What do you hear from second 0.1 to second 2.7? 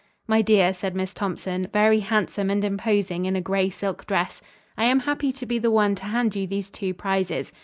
"My dear," said Miss Thompson, very handsome and